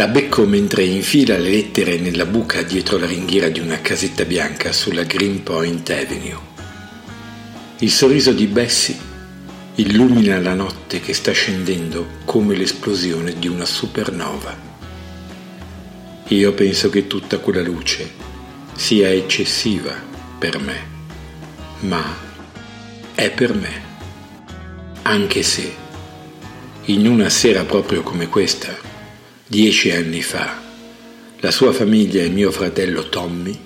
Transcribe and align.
La 0.00 0.08
becco 0.08 0.46
mentre 0.46 0.82
infila 0.84 1.36
le 1.36 1.50
lettere 1.50 1.98
nella 1.98 2.24
buca 2.24 2.62
dietro 2.62 2.96
la 2.96 3.04
ringhiera 3.04 3.50
di 3.50 3.60
una 3.60 3.82
casetta 3.82 4.24
bianca 4.24 4.72
sulla 4.72 5.02
Greenpoint 5.02 5.90
Avenue. 5.90 6.38
Il 7.80 7.90
sorriso 7.90 8.32
di 8.32 8.46
Bessie 8.46 8.96
illumina 9.74 10.40
la 10.40 10.54
notte 10.54 11.00
che 11.00 11.12
sta 11.12 11.32
scendendo 11.32 12.06
come 12.24 12.56
l'esplosione 12.56 13.38
di 13.38 13.46
una 13.46 13.66
supernova. 13.66 14.56
Io 16.28 16.52
penso 16.54 16.88
che 16.88 17.06
tutta 17.06 17.36
quella 17.36 17.60
luce 17.60 18.10
sia 18.74 19.10
eccessiva 19.10 19.92
per 20.38 20.58
me, 20.60 20.78
ma 21.80 22.16
è 23.14 23.30
per 23.30 23.52
me, 23.52 23.82
anche 25.02 25.42
se 25.42 25.74
in 26.84 27.06
una 27.06 27.28
sera 27.28 27.64
proprio 27.64 28.02
come 28.02 28.28
questa, 28.28 28.88
Dieci 29.50 29.90
anni 29.90 30.22
fa, 30.22 30.62
la 31.40 31.50
sua 31.50 31.72
famiglia 31.72 32.22
e 32.22 32.28
mio 32.28 32.52
fratello 32.52 33.08
Tommy 33.08 33.58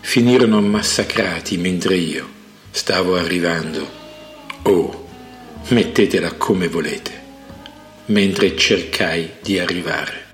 finirono 0.00 0.60
massacrati 0.60 1.56
mentre 1.56 1.96
io 1.96 2.28
stavo 2.70 3.16
arrivando. 3.16 3.88
Oh, 4.64 5.08
mettetela 5.68 6.32
come 6.32 6.68
volete. 6.68 7.22
Mentre 8.08 8.54
cercai 8.54 9.30
di 9.40 9.58
arrivare, 9.58 10.26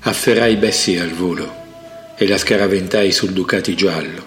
afferrai 0.00 0.56
Bessie 0.56 1.00
al 1.00 1.12
volo 1.12 1.50
e 2.14 2.28
la 2.28 2.36
scaraventai 2.36 3.10
sul 3.12 3.32
Ducati 3.32 3.74
giallo 3.74 4.24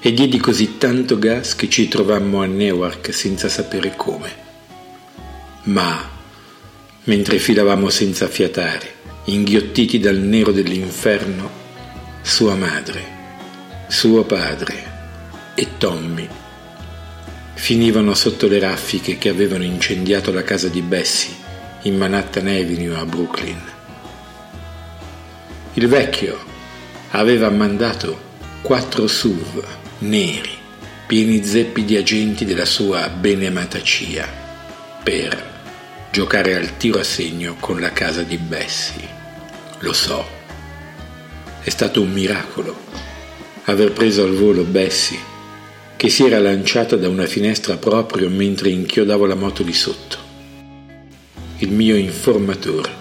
e 0.00 0.12
diedi 0.12 0.38
così 0.38 0.78
tanto 0.78 1.16
gas 1.16 1.54
che 1.54 1.68
ci 1.68 1.86
trovammo 1.86 2.42
a 2.42 2.46
Newark 2.46 3.14
senza 3.14 3.48
sapere 3.48 3.94
come. 3.94 4.34
Ma, 5.66 6.10
mentre 7.04 7.38
filavamo 7.38 7.88
senza 7.88 8.26
fiatare, 8.26 9.01
inghiottiti 9.24 9.98
dal 9.98 10.16
nero 10.16 10.52
dell'inferno, 10.52 11.50
sua 12.22 12.54
madre, 12.54 13.04
suo 13.88 14.24
padre 14.24 14.90
e 15.54 15.68
Tommy 15.78 16.28
finivano 17.54 18.14
sotto 18.14 18.48
le 18.48 18.58
raffiche 18.58 19.18
che 19.18 19.28
avevano 19.28 19.62
incendiato 19.62 20.32
la 20.32 20.42
casa 20.42 20.68
di 20.68 20.80
Bessie 20.80 21.34
in 21.82 21.96
Manhattan 21.96 22.48
Avenue 22.48 22.96
a 22.96 23.04
Brooklyn. 23.04 23.60
Il 25.74 25.86
vecchio 25.86 26.38
aveva 27.10 27.50
mandato 27.50 28.30
quattro 28.62 29.06
SUV 29.06 29.64
neri 29.98 30.60
pieni 31.06 31.44
zeppi 31.44 31.84
di 31.84 31.96
agenti 31.96 32.44
della 32.44 32.64
sua 32.64 33.08
beneamata 33.08 33.80
CIA 33.82 34.26
per 35.02 35.61
giocare 36.12 36.54
al 36.54 36.76
tiro 36.76 37.00
a 37.00 37.04
segno 37.04 37.56
con 37.58 37.80
la 37.80 37.90
casa 37.90 38.22
di 38.22 38.36
Bessie. 38.36 39.08
Lo 39.78 39.94
so. 39.94 40.22
È 41.62 41.70
stato 41.70 42.02
un 42.02 42.12
miracolo 42.12 42.76
aver 43.64 43.92
preso 43.92 44.22
al 44.22 44.34
volo 44.34 44.62
Bessie, 44.62 45.18
che 45.96 46.10
si 46.10 46.26
era 46.26 46.38
lanciata 46.38 46.96
da 46.96 47.08
una 47.08 47.24
finestra 47.24 47.78
proprio 47.78 48.28
mentre 48.28 48.68
inchiodavo 48.68 49.24
la 49.24 49.36
moto 49.36 49.62
di 49.62 49.72
sotto. 49.72 50.18
Il 51.58 51.70
mio 51.70 51.96
informatore 51.96 53.00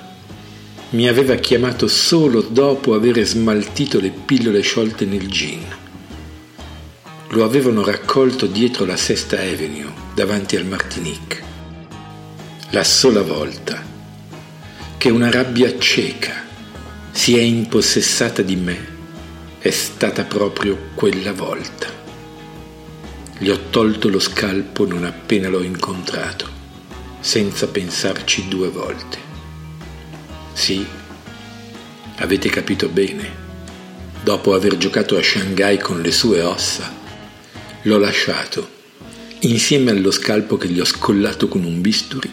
mi 0.92 1.10
aveva 1.10 1.36
chiamato 1.36 1.90
solo 1.90 2.40
dopo 2.40 2.94
aver 2.94 3.22
smaltito 3.26 4.00
le 4.00 4.12
pillole 4.12 4.62
sciolte 4.62 5.04
nel 5.04 5.28
gin. 5.28 5.66
Lo 7.32 7.44
avevano 7.44 7.84
raccolto 7.84 8.46
dietro 8.46 8.86
la 8.86 8.96
Sesta 8.96 9.36
Avenue, 9.38 9.92
davanti 10.16 10.56
al 10.56 10.66
Martinique 10.66 11.51
la 12.74 12.86
sola 12.86 13.22
volta 13.22 13.84
che 14.98 15.10
una 15.10 15.30
rabbia 15.30 15.78
cieca 15.78 16.46
si 17.12 17.38
è 17.38 17.42
impossessata 17.42 18.42
di 18.44 18.56
me 18.56 18.88
è 19.60 19.70
stata 19.72 20.24
proprio 20.24 20.78
quella 20.96 21.34
volta. 21.34 21.88
Gli 23.38 23.50
ho 23.50 23.60
tolto 23.70 24.08
lo 24.08 24.20
scalpo 24.20 24.86
non 24.86 25.04
appena 25.04 25.50
l'ho 25.50 25.62
incontrato, 25.64 26.48
senza 27.20 27.68
pensarci 27.68 28.48
due 28.48 28.70
volte. 28.70 29.18
Sì, 30.54 30.86
avete 32.20 32.48
capito 32.48 32.88
bene. 32.88 33.40
Dopo 34.24 34.54
aver 34.54 34.78
giocato 34.78 35.18
a 35.18 35.22
Shanghai 35.22 35.78
con 35.78 36.00
le 36.00 36.12
sue 36.12 36.42
ossa, 36.42 36.90
l'ho 37.82 37.98
lasciato, 37.98 38.66
insieme 39.40 39.92
allo 39.92 40.12
scalpo 40.12 40.56
che 40.56 40.70
gli 40.70 40.80
ho 40.80 40.86
scollato 40.86 41.50
con 41.50 41.66
un 41.66 41.82
bisturi, 41.82 42.32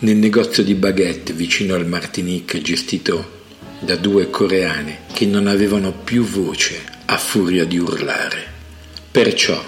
nel 0.00 0.16
negozio 0.16 0.62
di 0.62 0.74
baguette 0.74 1.32
vicino 1.32 1.74
al 1.74 1.86
Martinique 1.86 2.62
gestito 2.62 3.36
da 3.80 3.96
due 3.96 4.30
coreane 4.30 5.00
che 5.12 5.26
non 5.26 5.48
avevano 5.48 5.92
più 5.92 6.22
voce 6.22 6.80
a 7.06 7.18
furia 7.18 7.64
di 7.64 7.78
urlare. 7.78 8.46
Perciò, 9.10 9.60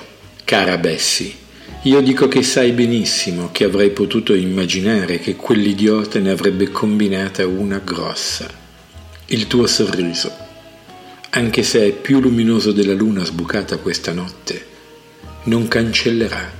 cara 0.45 0.79
Bessie, 0.79 1.35
io 1.83 2.01
dico 2.01 2.29
che 2.29 2.43
sai 2.43 2.71
benissimo 2.73 3.51
che 3.51 3.65
avrei 3.65 3.91
potuto 3.91 4.35
immaginare 4.35 5.19
che 5.19 5.35
quell'idiota 5.35 6.21
ne 6.21 6.31
avrebbe 6.31 6.71
combinata 6.71 7.47
una 7.47 7.79
grossa. 7.79 8.49
Il 9.27 9.49
tuo 9.49 9.67
sorriso, 9.67 10.33
anche 11.31 11.63
se 11.63 11.87
è 11.87 11.93
più 11.93 12.21
luminoso 12.21 12.71
della 12.71 12.95
luna 12.95 13.25
sbucata 13.25 13.79
questa 13.79 14.13
notte, 14.13 14.67
non 15.45 15.67
cancellerà 15.67 16.53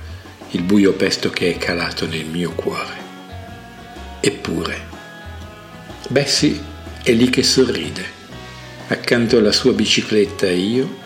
il 0.51 0.61
buio 0.63 0.93
pesto 0.93 1.29
che 1.29 1.53
è 1.53 1.57
calato 1.57 2.05
nel 2.07 2.25
mio 2.25 2.51
cuore. 2.51 3.00
Eppure, 4.23 4.79
Bessie 6.09 6.61
è 7.01 7.11
lì 7.11 7.31
che 7.31 7.41
sorride, 7.41 8.05
accanto 8.89 9.37
alla 9.37 9.51
sua 9.51 9.73
bicicletta 9.73 10.45
e 10.45 10.57
io, 10.57 10.97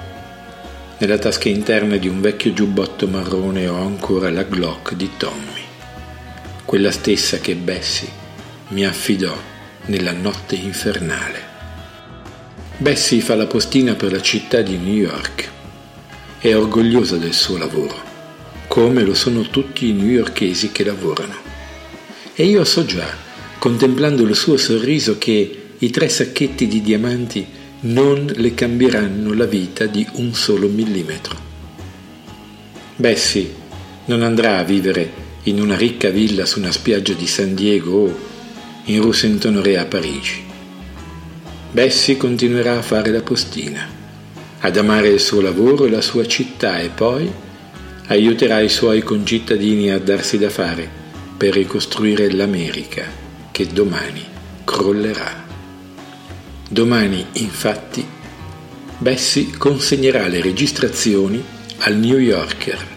nella 0.98 1.18
tasca 1.18 1.48
interna 1.48 1.96
di 1.96 2.10
un 2.10 2.20
vecchio 2.20 2.52
giubbotto 2.52 3.08
marrone 3.08 3.70
ho 3.70 3.78
ancora 3.78 4.30
la 4.30 4.44
Glock 4.44 4.96
di 4.96 5.12
Tommy, 5.16 5.64
quella 6.66 6.92
stessa 6.92 7.38
che 7.38 7.56
Bessie 7.56 8.10
mi 8.70 8.86
affidò 8.86 9.34
nella 9.86 10.12
notte 10.12 10.56
infernale. 10.56 11.40
Bessie 12.76 13.22
fa 13.22 13.36
la 13.36 13.48
postina 13.48 13.94
per 13.96 14.12
la 14.12 14.22
città 14.22 14.62
di 14.62 14.78
New 14.78 14.94
York. 14.94 15.50
È 16.38 16.54
orgogliosa 16.54 17.16
del 17.16 17.34
suo 17.34 17.58
lavoro, 17.58 17.96
come 18.68 19.04
lo 19.04 19.14
sono 19.14 19.44
tutti 19.44 19.88
i 19.88 19.94
newyorkesi 19.94 20.74
che 20.74 20.84
lavorano. 20.84 21.55
E 22.38 22.44
io 22.44 22.66
so 22.66 22.84
già, 22.84 23.08
contemplando 23.58 24.24
il 24.24 24.36
suo 24.36 24.58
sorriso, 24.58 25.18
che 25.18 25.68
i 25.78 25.90
tre 25.90 26.10
sacchetti 26.10 26.68
di 26.68 26.82
diamanti 26.82 27.48
non 27.82 28.30
le 28.36 28.54
cambieranno 28.54 29.32
la 29.34 29.46
vita 29.46 29.86
di 29.86 30.06
un 30.16 30.34
solo 30.34 30.68
millimetro. 30.68 31.38
Bessie 32.98 33.54
non 34.08 34.22
andrà 34.22 34.58
a 34.58 34.64
vivere 34.64 35.24
in 35.44 35.62
una 35.62 35.78
ricca 35.78 36.10
villa 36.10 36.46
su 36.46 36.60
una 36.60 36.74
spiaggia 36.74 37.14
di 37.14 37.26
San 37.26 37.56
Diego 37.56 37.92
o 37.92 38.18
in 38.86 39.02
Rue 39.02 39.14
Saint-Honoré 39.14 39.78
a 39.78 39.86
Parigi. 39.86 40.44
Bessie 41.72 42.18
continuerà 42.18 42.80
a 42.80 42.82
fare 42.82 43.12
la 43.12 43.22
postina, 43.22 43.88
ad 44.60 44.76
amare 44.76 45.08
il 45.08 45.22
suo 45.22 45.40
lavoro 45.40 45.86
e 45.86 45.90
la 45.90 46.02
sua 46.02 46.28
città 46.28 46.80
e 46.80 46.90
poi 46.90 47.32
aiuterà 48.08 48.60
i 48.60 48.70
suoi 48.70 49.04
concittadini 49.04 49.90
a 49.90 50.00
darsi 50.00 50.38
da 50.38 50.50
fare 50.50 51.04
per 51.38 51.54
ricostruire 51.54 52.32
l'America 52.32 53.06
che 53.52 53.68
domani 53.68 54.24
crollerà. 54.64 55.44
Domani, 56.68 57.26
infatti, 57.34 58.06
Bessie 58.98 59.50
consegnerà 59.58 60.28
le 60.28 60.42
registrazioni 60.42 61.44
al 61.80 61.96
New 61.96 62.18
Yorker 62.18 62.94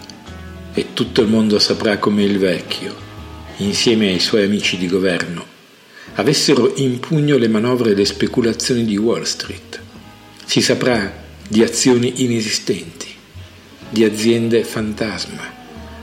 e 0.72 0.86
tutto 0.94 1.22
il 1.22 1.28
mondo 1.28 1.58
saprà 1.58 1.98
come 1.98 2.22
il 2.22 2.38
vecchio, 2.38 2.94
insieme 3.56 4.08
ai 4.08 4.20
suoi 4.20 4.44
amici 4.44 4.78
di 4.78 4.86
governo, 4.86 5.44
avessero 6.14 6.72
in 6.76 7.00
pugno 7.00 7.36
le 7.36 7.48
manovre 7.48 7.90
e 7.90 7.94
le 7.94 8.04
speculazioni 8.04 8.84
di 8.84 8.96
Wall 8.96 9.24
Street. 9.24 9.80
Si 10.44 10.60
saprà 10.60 11.26
di 11.48 11.62
azioni 11.62 12.22
inesistenti, 12.22 13.08
di 13.90 14.04
aziende 14.04 14.62
fantasma, 14.62 15.42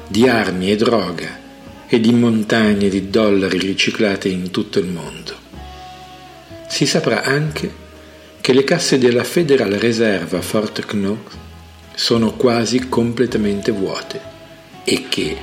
di 0.08 0.28
armi 0.28 0.72
e 0.72 0.76
droga, 0.76 1.40
e 1.88 2.00
di 2.00 2.12
montagne 2.12 2.90
di 2.90 3.10
dollari 3.10 3.58
riciclate 3.60 4.28
in 4.28 4.52
tutto 4.52 4.80
il 4.80 4.88
mondo. 4.88 5.34
Si 6.68 6.86
saprà 6.86 7.24
anche 7.24 7.84
che 8.42 8.54
le 8.54 8.64
casse 8.64 8.98
della 8.98 9.24
Federal 9.24 9.72
Reserve 9.72 10.38
a 10.38 10.42
Fort 10.42 10.86
Knox 10.86 11.20
sono 11.96 12.34
quasi 12.34 12.90
completamente 12.90 13.72
vuote 13.72 14.20
e 14.84 15.06
che, 15.10 15.38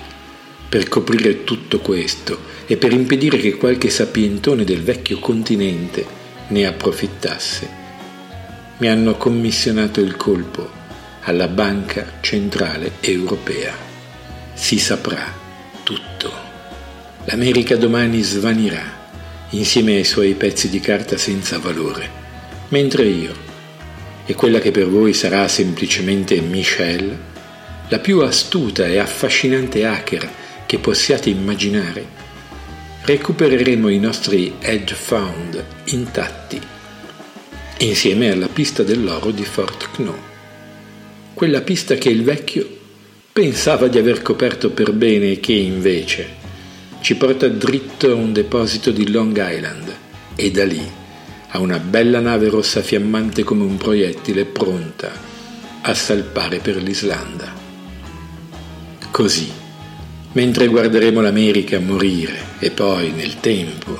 per 0.68 0.88
coprire 0.88 1.44
tutto 1.44 1.80
questo 1.80 2.38
e 2.66 2.76
per 2.76 2.92
impedire 2.92 3.38
che 3.38 3.56
qualche 3.56 3.90
sapientone 3.90 4.64
del 4.64 4.82
vecchio 4.82 5.18
continente 5.18 6.04
ne 6.48 6.66
approfittasse, 6.66 7.80
mi 8.78 8.88
hanno 8.88 9.16
commissionato 9.16 10.00
il 10.00 10.16
colpo 10.16 10.68
alla 11.22 11.48
Banca 11.48 12.18
Centrale 12.20 12.92
Europea. 13.00 13.74
Si 14.54 14.78
saprà 14.78 15.41
tutto. 15.92 16.32
L'America 17.24 17.76
domani 17.76 18.22
svanirà 18.22 19.00
insieme 19.50 19.96
ai 19.96 20.04
suoi 20.04 20.34
pezzi 20.34 20.70
di 20.70 20.80
carta 20.80 21.18
senza 21.18 21.58
valore, 21.58 22.08
mentre 22.68 23.04
io, 23.04 23.34
e 24.24 24.34
quella 24.34 24.58
che 24.60 24.70
per 24.70 24.88
voi 24.88 25.12
sarà 25.12 25.46
semplicemente 25.48 26.40
Michelle, 26.40 27.30
la 27.88 27.98
più 27.98 28.20
astuta 28.20 28.86
e 28.86 28.98
affascinante 28.98 29.84
hacker 29.84 30.30
che 30.64 30.78
possiate 30.78 31.28
immaginare, 31.28 32.20
recupereremo 33.02 33.88
i 33.88 33.98
nostri 33.98 34.54
hedge 34.58 34.94
fund 34.94 35.62
intatti, 35.86 36.58
insieme 37.78 38.30
alla 38.30 38.48
pista 38.48 38.82
dell'oro 38.82 39.30
di 39.32 39.44
Fort 39.44 39.90
Knox, 39.90 40.18
quella 41.34 41.60
pista 41.60 41.94
che 41.96 42.08
il 42.08 42.22
vecchio 42.22 42.80
pensava 43.32 43.88
di 43.88 43.96
aver 43.96 44.20
coperto 44.20 44.72
per 44.72 44.92
bene 44.92 45.40
che 45.40 45.54
invece 45.54 46.40
ci 47.00 47.16
porta 47.16 47.48
dritto 47.48 48.10
a 48.10 48.14
un 48.14 48.30
deposito 48.30 48.90
di 48.90 49.10
Long 49.10 49.34
Island 49.34 49.96
e 50.36 50.50
da 50.50 50.66
lì 50.66 50.86
a 51.48 51.58
una 51.58 51.78
bella 51.78 52.20
nave 52.20 52.50
rossa 52.50 52.82
fiammante 52.82 53.42
come 53.42 53.62
un 53.62 53.78
proiettile 53.78 54.44
pronta 54.44 55.10
a 55.80 55.94
salpare 55.94 56.58
per 56.58 56.76
l'Islanda. 56.76 57.50
Così, 59.10 59.50
mentre 60.32 60.66
guarderemo 60.66 61.22
l'America 61.22 61.78
morire 61.80 62.38
e 62.58 62.70
poi, 62.70 63.12
nel 63.12 63.40
tempo, 63.40 63.98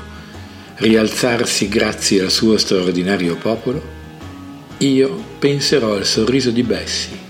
rialzarsi 0.76 1.69
grazie 1.69 2.20
al 2.20 2.31
suo 2.31 2.58
straordinario 2.58 3.37
popolo, 3.37 3.82
io 4.79 5.25
penserò 5.38 5.94
al 5.94 6.05
sorriso 6.05 6.50
di 6.50 6.62
Bessie 6.62 7.21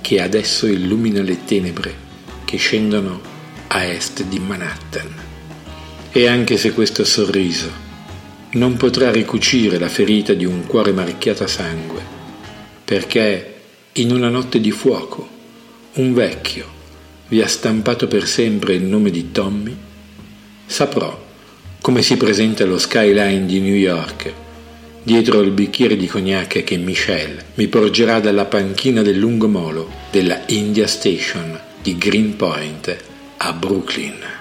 che 0.00 0.20
adesso 0.20 0.66
illumina 0.66 1.22
le 1.22 1.44
tenebre 1.44 2.06
che 2.44 2.56
scendono 2.56 3.20
a 3.68 3.84
est 3.84 4.22
di 4.24 4.38
Manhattan. 4.38 5.14
E 6.10 6.26
anche 6.26 6.56
se 6.56 6.72
questo 6.72 7.04
sorriso 7.04 7.86
non 8.52 8.76
potrà 8.76 9.10
ricucire 9.10 9.78
la 9.78 9.88
ferita 9.88 10.32
di 10.32 10.44
un 10.44 10.66
cuore 10.66 10.92
marchiato 10.92 11.44
a 11.44 11.48
sangue, 11.48 12.00
perché 12.84 13.54
in 13.92 14.10
una 14.10 14.28
notte 14.28 14.60
di 14.60 14.70
fuoco 14.70 15.28
un 15.94 16.14
vecchio 16.14 16.76
vi 17.28 17.42
ha 17.42 17.48
stampato 17.48 18.08
per 18.08 18.26
sempre 18.26 18.74
il 18.74 18.84
nome 18.84 19.10
di 19.10 19.30
Tommy, 19.30 19.76
saprò 20.64 21.26
come 21.80 22.02
si 22.02 22.16
presenta 22.16 22.64
lo 22.64 22.78
skyline 22.78 23.44
di 23.46 23.60
New 23.60 23.74
York 23.74 24.32
dietro 25.08 25.40
il 25.40 25.52
bicchiere 25.52 25.96
di 25.96 26.06
cognac 26.06 26.64
che 26.64 26.76
Michelle 26.76 27.42
mi 27.54 27.66
porgerà 27.66 28.20
dalla 28.20 28.44
panchina 28.44 29.00
del 29.00 29.16
lungomolo 29.16 29.88
della 30.10 30.42
India 30.48 30.86
Station 30.86 31.58
di 31.80 31.96
Greenpoint 31.96 32.94
a 33.38 33.52
Brooklyn. 33.54 34.37